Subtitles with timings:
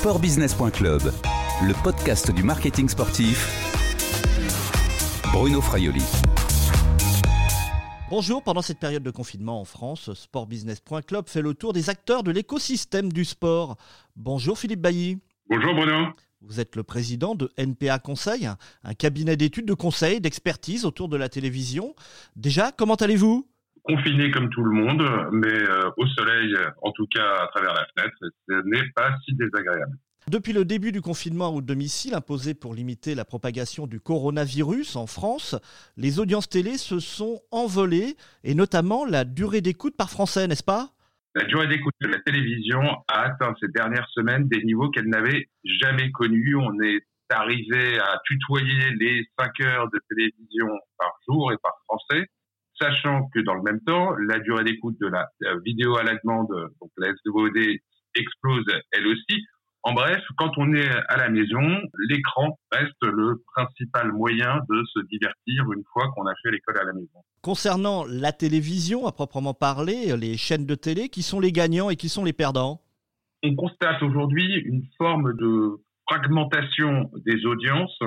[0.00, 1.12] Sportbusiness.club,
[1.62, 3.46] le podcast du marketing sportif.
[5.30, 6.02] Bruno Fraioli.
[8.08, 12.30] Bonjour, pendant cette période de confinement en France, sportbusiness.club fait le tour des acteurs de
[12.30, 13.76] l'écosystème du sport.
[14.16, 15.18] Bonjour Philippe Bailly.
[15.50, 16.06] Bonjour Bruno.
[16.40, 18.48] Vous êtes le président de NPA Conseil,
[18.82, 21.94] un cabinet d'études de conseil, d'expertise autour de la télévision.
[22.36, 23.46] Déjà, comment allez-vous?
[23.84, 25.02] Confiné comme tout le monde,
[25.32, 28.16] mais euh, au soleil, en tout cas à travers la fenêtre,
[28.48, 29.96] ce n'est pas si désagréable.
[30.28, 35.06] Depuis le début du confinement au domicile imposé pour limiter la propagation du coronavirus en
[35.06, 35.56] France,
[35.96, 40.90] les audiences télé se sont envolées, et notamment la durée d'écoute par Français, n'est-ce pas?
[41.34, 45.48] La durée d'écoute de la télévision a atteint ces dernières semaines des niveaux qu'elle n'avait
[45.64, 46.54] jamais connus.
[46.56, 50.68] On est arrivé à tutoyer les 5 heures de télévision
[50.98, 52.26] par jour et par Français
[52.80, 55.28] sachant que dans le même temps, la durée d'écoute de la
[55.64, 56.48] vidéo à la demande,
[56.80, 57.56] donc la SVOD,
[58.16, 59.44] explose elle aussi.
[59.82, 61.62] En bref, quand on est à la maison,
[62.08, 66.84] l'écran reste le principal moyen de se divertir une fois qu'on a fait l'école à
[66.84, 67.22] la maison.
[67.40, 71.96] Concernant la télévision à proprement parler, les chaînes de télé, qui sont les gagnants et
[71.96, 72.82] qui sont les perdants?
[73.42, 77.98] On constate aujourd'hui une forme de fragmentation des audiences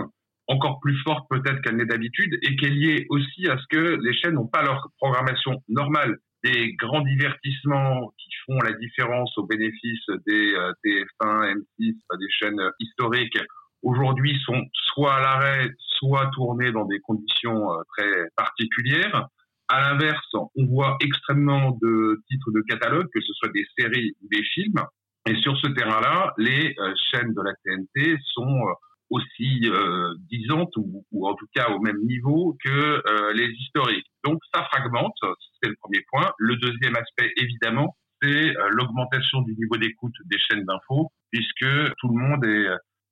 [0.48, 4.00] encore plus forte peut-être qu'elle n'est d'habitude et qui est liée aussi à ce que
[4.02, 6.18] les chaînes n'ont pas leur programmation normale.
[6.44, 12.62] Des grands divertissements qui font la différence au bénéfice des euh, TF1, M6, des chaînes
[12.80, 13.40] historiques,
[13.82, 15.70] aujourd'hui sont soit à l'arrêt,
[16.00, 19.28] soit tournés dans des conditions euh, très particulières.
[19.70, 24.28] À l'inverse, on voit extrêmement de titres de catalogue, que ce soit des séries ou
[24.30, 24.84] des films.
[25.26, 28.66] Et sur ce terrain-là, les euh, chaînes de la TNT sont
[29.14, 34.08] aussi euh, disantes ou, ou, en tout cas au même niveau que euh, les historiques.
[34.24, 35.16] Donc ça fragmente,
[35.62, 36.32] c'est le premier point.
[36.40, 42.08] Le deuxième aspect, évidemment, c'est euh, l'augmentation du niveau d'écoute des chaînes d'infos, puisque tout
[42.10, 42.68] le monde est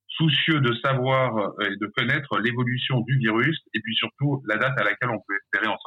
[0.08, 4.84] soucieux de savoir et de connaître l'évolution du virus et puis surtout la date à
[4.84, 5.78] laquelle on peut espérer en.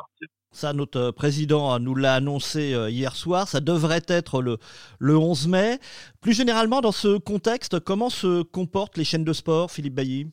[0.55, 3.49] Ça, notre président nous l'a annoncé euh, hier soir.
[3.49, 4.59] Ça devrait être le,
[4.99, 5.79] le 11 mai.
[6.23, 10.29] Plus généralement, dans ce contexte, comment se comportent les chaînes de sport, Philippe Bailly?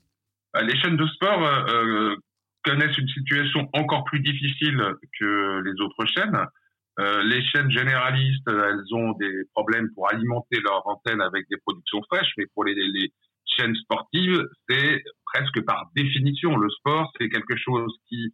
[0.60, 2.16] Les chaînes de sport euh, euh,
[2.64, 4.80] connaissent une situation encore plus difficile
[5.20, 6.46] que les autres chaînes.
[7.00, 12.02] Euh, les chaînes généralistes, elles ont des problèmes pour alimenter leur antenne avec des productions
[12.12, 12.76] fraîches, mais pour les
[13.46, 16.58] chaînes sportives, c'est presque par définition.
[16.58, 18.34] Le sport, c'est quelque chose qui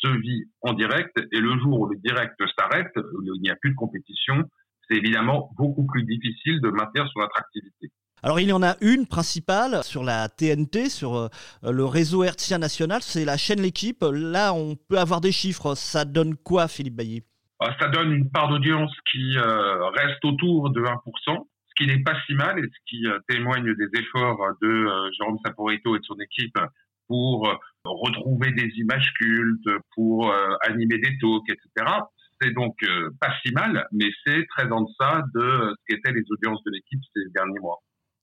[0.00, 3.56] se vit en direct et le jour où le direct s'arrête, où il n'y a
[3.56, 4.44] plus de compétition,
[4.88, 7.90] c'est évidemment beaucoup plus difficile de maintenir son attractivité.
[8.22, 11.28] Alors il y en a une principale sur la TNT, sur euh,
[11.62, 14.04] le réseau hertzien national, c'est la chaîne L'équipe.
[14.12, 15.74] Là, on peut avoir des chiffres.
[15.74, 17.22] Ça donne quoi, Philippe Bailly?
[17.60, 20.94] Ah, Ça donne une part d'audience qui euh, reste autour de 1%,
[21.26, 24.86] ce qui n'est pas si mal et ce qui euh, témoigne des efforts de
[25.16, 26.58] Jérôme Saporito et de son équipe
[27.08, 27.48] pour
[27.84, 31.92] retrouver des images cultes, pour euh, animer des talks, etc.
[32.40, 36.24] C'est donc euh, pas si mal, mais c'est très en deçà de ce qu'étaient les
[36.30, 37.78] audiences de l'équipe ces derniers mois.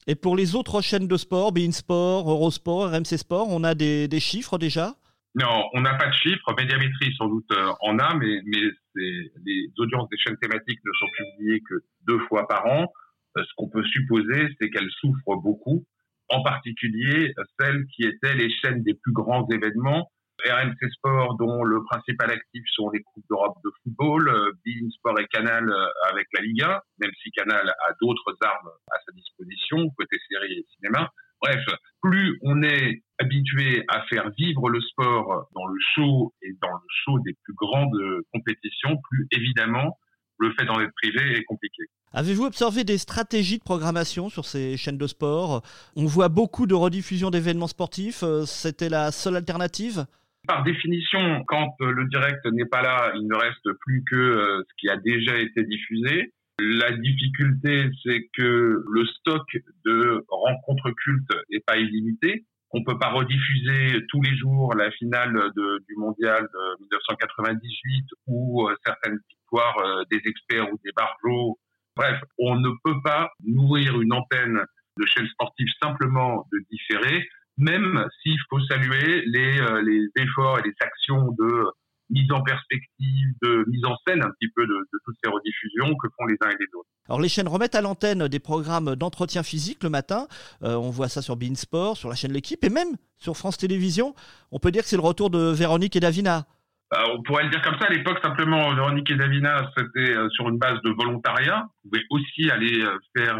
[0.07, 4.07] Et pour les autres chaînes de sport, Bein Sport, Eurosport, RMC Sport, on a des,
[4.07, 4.93] des chiffres déjà?
[5.33, 6.53] Non, on n'a pas de chiffres.
[6.57, 8.61] Médiamétrie sans doute euh, en a, mais, mais
[8.95, 11.75] les audiences des chaînes thématiques ne sont publiées que
[12.07, 12.87] deux fois par an.
[13.35, 15.85] Ce qu'on peut supposer, c'est qu'elles souffrent beaucoup
[16.29, 20.09] en particulier celles qui étaient les chaînes des plus grands événements.
[20.43, 25.19] RMC Sport, dont le principal actif sont les Coupes d'Europe de football, euh, Bein Sport
[25.19, 29.89] et Canal euh, avec la Liga, même si Canal a d'autres armes à sa disposition,
[29.97, 31.09] côté série et cinéma.
[31.41, 31.63] Bref,
[32.01, 36.87] plus on est habitué à faire vivre le sport dans le show et dans le
[37.03, 37.97] show des plus grandes
[38.33, 39.97] compétitions, plus évidemment
[40.39, 41.83] le fait d'en être privé est compliqué.
[42.13, 45.63] Avez-vous observé des stratégies de programmation sur ces chaînes de sport?
[45.95, 48.23] On voit beaucoup de rediffusions d'événements sportifs.
[48.23, 50.05] Euh, c'était la seule alternative?
[50.47, 54.63] Par définition, quand euh, le direct n'est pas là, il ne reste plus que euh,
[54.67, 56.31] ce qui a déjà été diffusé.
[56.59, 59.45] La difficulté, c'est que le stock
[59.85, 62.45] de rencontres cultes n'est pas illimité.
[62.71, 69.19] On peut pas rediffuser tous les jours la finale du mondial de 1998 ou certaines
[69.55, 71.57] euh, des experts ou des barjots.
[71.95, 74.59] Bref, on ne peut pas nourrir une antenne
[74.97, 77.27] de chaîne sportive simplement de différer,
[77.57, 81.65] même s'il faut saluer les, euh, efforts et les actions de
[82.09, 84.75] mise en perspective, de mise en scène un petit peu de,
[85.05, 86.89] toutes ces rediffusions que font les uns et les autres.
[87.07, 90.27] Alors les chaînes remettent à l'antenne des programmes d'entretien physique le matin.
[90.63, 94.13] Euh, on voit ça sur Beansport, sur la chaîne L'équipe et même sur France Télévisions.
[94.51, 96.45] On peut dire que c'est le retour de Véronique et Davina.
[96.93, 97.87] Euh, on pourrait le dire comme ça.
[97.87, 101.65] À l'époque, simplement, Véronique et Davina, c'était euh, sur une base de volontariat.
[101.83, 103.37] Vous pouvez aussi aller euh, faire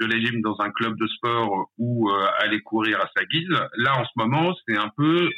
[0.00, 3.50] de la gym dans un club de sport ou aller courir à sa guise.
[3.76, 5.28] Là, en ce moment, c'est un peu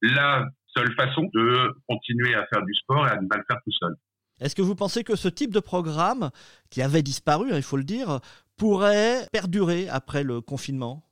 [0.00, 3.58] la seule façon de continuer à faire du sport et à ne pas le faire
[3.62, 3.94] tout seul.
[4.40, 6.30] Est-ce que vous pensez que ce type de programme,
[6.70, 8.20] qui avait disparu, hein, il faut le dire,
[8.56, 11.02] pourrait perdurer après le confinement?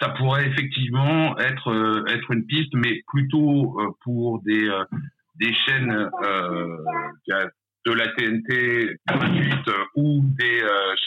[0.00, 4.84] Ça pourrait effectivement être euh, être une piste, mais plutôt euh, pour des euh,
[5.36, 6.10] des chaînes
[7.86, 10.60] de la TNT gratuite ou des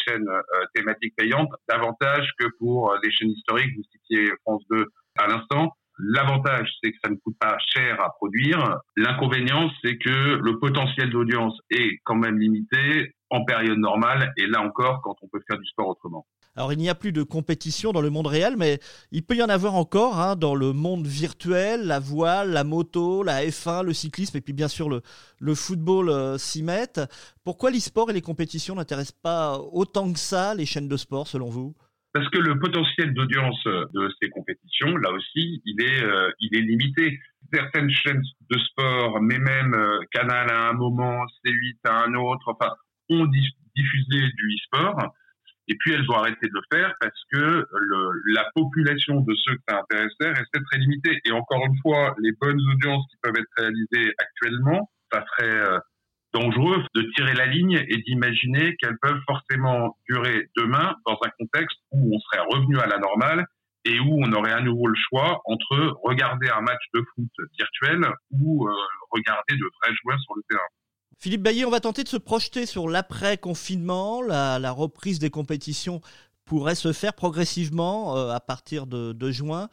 [0.07, 0.27] chaînes
[0.73, 3.75] thématiques payantes, davantage que pour des chaînes historiques.
[3.75, 4.85] Vous citiez France 2
[5.19, 5.73] à l'instant.
[5.99, 8.79] L'avantage, c'est que ça ne coûte pas cher à produire.
[8.97, 14.61] L'inconvénient, c'est que le potentiel d'audience est quand même limité en période normale et là
[14.61, 16.25] encore quand on peut faire du sport autrement.
[16.55, 18.79] Alors il n'y a plus de compétition dans le monde réel, mais
[19.11, 23.23] il peut y en avoir encore hein, dans le monde virtuel, la voile, la moto,
[23.23, 27.01] la F1, le cyclisme et puis bien sûr le, football euh, s'y mettent.
[27.43, 31.49] Pourquoi l'e-sport et les compétitions n'intéressent pas autant que ça les chaînes de sport selon
[31.49, 31.75] vous?
[32.13, 36.61] Parce que le potentiel d'audience de ces compétitions, là aussi, il est, euh, il est
[36.61, 37.19] limité.
[37.51, 38.21] Certaines chaînes
[38.51, 42.71] de sport, mais même euh, Canal à un moment, C8 à un autre, enfin,
[43.09, 45.11] ont diffusé du e-sport
[45.67, 47.65] et puis elles ont arrêté de le faire parce que
[48.33, 51.19] la population de ceux que ça intéressait restait très limitée.
[51.25, 55.79] Et encore une fois, les bonnes audiences qui peuvent être réalisées actuellement, ça serait euh,
[56.33, 61.77] dangereux de tirer la ligne et d'imaginer qu'elles peuvent forcément durer demain dans un contexte
[61.91, 63.45] où on serait revenu à la normale
[63.85, 68.01] et où on aurait à nouveau le choix entre regarder un match de foot virtuel
[68.31, 68.71] ou euh,
[69.11, 70.63] regarder de vrais joueurs sur le terrain.
[71.23, 74.21] Philippe Bailly, on va tenter de se projeter sur l'après-confinement.
[74.21, 76.01] La, reprise des compétitions
[76.43, 79.69] pourrait se faire progressivement euh, à partir de, juin.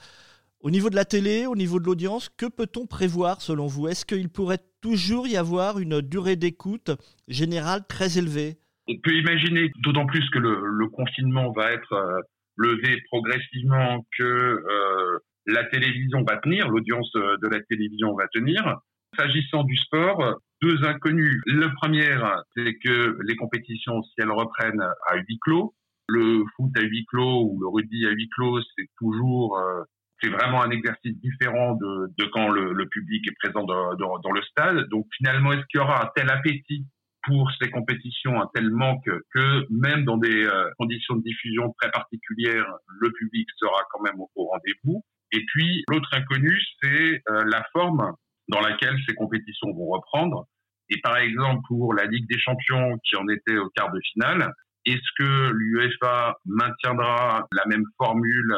[0.60, 3.88] Au niveau de la télé, au niveau de l'audience, que peut-on prévoir selon vous?
[3.88, 6.92] Est-ce qu'il pourrait toujours y avoir une durée d'écoute
[7.26, 8.58] générale très élevée?
[8.86, 12.20] On peut imaginer, d'autant plus que le, confinement va être euh,
[12.58, 18.78] levé progressivement, que euh, la télévision va tenir, l'audience de la télévision va tenir.
[19.18, 21.40] S'agissant du sport, deux inconnus.
[21.46, 22.16] Le premier,
[22.54, 25.74] c'est que les compétitions, si elles reprennent à huis clos,
[26.10, 29.82] le foot à huis clos ou le rugby à huis clos, c'est toujours, euh,
[30.20, 34.42] c'est vraiment un exercice différent de, de quand le, le, public est présent dans, le
[34.42, 34.88] stade.
[34.88, 36.86] Donc finalement, est-ce qu'il y aura un tel appétit
[37.24, 41.90] pour ces compétitions, un tel manque que même dans des euh, conditions de diffusion très
[41.90, 42.66] particulières,
[43.00, 45.04] le public sera quand même au, rendez-vous?
[45.32, 48.14] Et puis l'autre inconnu, c'est euh, la forme
[48.50, 50.46] dans laquelle ces compétitions vont reprendre.
[50.88, 54.52] Et par exemple, pour la Ligue des Champions qui en était au quart de finale,
[54.86, 58.56] est-ce que l'UEFA maintiendra la même formule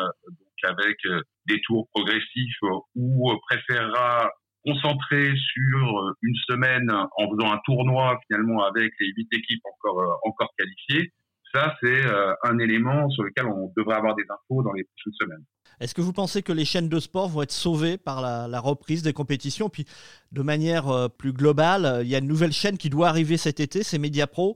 [0.64, 2.56] avec euh, des tours progressifs
[2.94, 4.30] ou préférera
[4.64, 10.28] concentrer sur une semaine en faisant un tournoi finalement avec les huit équipes encore euh,
[10.28, 11.12] encore qualifiées?
[11.54, 15.12] Ça, c'est euh, un élément sur lequel on devrait avoir des infos dans les prochaines
[15.20, 15.44] semaines.
[15.80, 19.02] Est-ce que vous pensez que les chaînes de sport vont être sauvées par la, reprise
[19.02, 19.68] des compétitions?
[19.68, 19.84] Puis,
[20.30, 23.60] de manière euh, plus globale, il y a une nouvelle chaîne qui doit arriver cet
[23.60, 24.54] été, c'est Mediapro.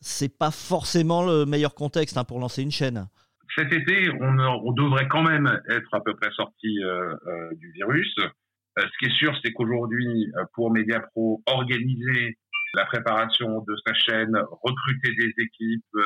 [0.00, 3.08] C'est pas forcément le meilleur contexte hein, pour lancer une chaîne.
[3.56, 8.14] Cet été, on, devrait quand même être à peu près sorti euh, euh, du virus.
[8.76, 12.36] ce qui est sûr, c'est qu'aujourd'hui, pour Mediapro, organiser
[12.76, 15.96] la préparation de sa chaîne, recruter des équipes,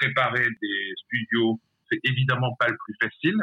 [0.00, 1.60] préparer des studios,
[1.90, 3.40] c'est évidemment pas le plus facile.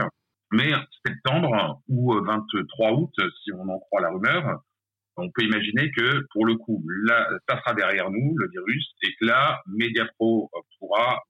[0.51, 0.71] Mais
[1.05, 4.61] septembre ou 23 euh, août, si on en croit la rumeur,
[5.17, 9.09] on peut imaginer que pour le coup, là, ça sera derrière nous, le virus, et
[9.19, 11.23] que là, Mediapro pourra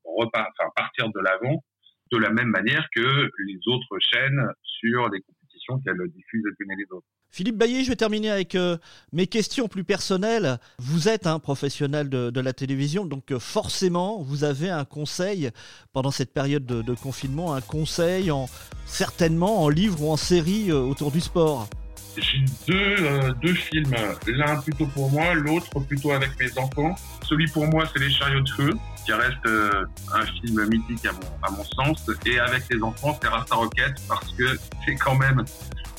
[0.76, 1.64] partir de l'avant
[2.12, 6.72] de la même manière que les autres chaînes sur les compétitions qu'elles diffusent les unes
[6.72, 7.08] et les autres.
[7.36, 8.78] Philippe Baillet, je vais terminer avec euh,
[9.12, 10.60] mes questions plus personnelles.
[10.78, 15.50] Vous êtes un professionnel de, la télévision, donc euh, forcément, vous avez un conseil
[15.94, 18.48] pendant cette période de, confinement, un conseil en,
[18.86, 21.68] certainement en livre ou en série euh, autour du sport.
[22.16, 23.96] J'ai deux, deux films,
[24.28, 26.94] l'un plutôt pour moi, l'autre plutôt avec mes enfants.
[27.24, 28.74] Celui pour moi, c'est Les chariots de feu,
[29.04, 29.48] qui reste
[30.14, 32.08] un film mythique à mon, à mon sens.
[32.28, 35.44] Et avec les enfants, c'est Rasta Rocket, parce que c'est quand même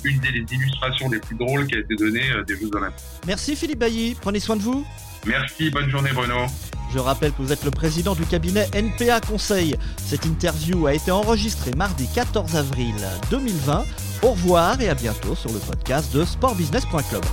[0.04, 3.04] une des illustrations les plus drôles qui a été donnée euh, des Jeux Olympiques.
[3.26, 4.86] Merci Philippe Bailly, prenez soin de vous.
[5.26, 6.46] Merci, bonne journée Bruno.
[6.92, 9.76] Je rappelle que vous êtes le président du cabinet NPA Conseil.
[9.96, 12.94] Cette interview a été enregistrée mardi 14 avril
[13.30, 13.84] 2020.
[14.22, 17.24] Au revoir et à bientôt sur le podcast de sportbusiness.club.